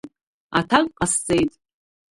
[0.57, 1.51] Аҭак ҟасҵеит.